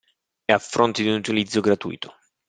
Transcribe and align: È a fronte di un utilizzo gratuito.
È 0.45 0.51
a 0.51 0.57
fronte 0.57 1.03
di 1.03 1.09
un 1.09 1.13
utilizzo 1.17 1.61
gratuito. 1.61 2.15